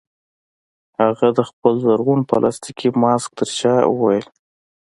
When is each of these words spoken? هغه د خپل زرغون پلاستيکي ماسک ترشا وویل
هغه 0.99 1.27
د 1.37 1.39
خپل 1.49 1.73
زرغون 1.85 2.21
پلاستيکي 2.29 2.89
ماسک 3.01 3.31
ترشا 3.37 3.75
وویل 3.85 4.27